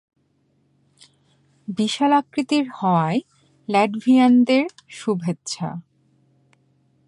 [1.67, 3.19] বিশালাকৃতির হওয়ায়
[3.69, 4.63] ল্যাটভিয়ানদের
[4.89, 5.69] শুভেচ্ছা।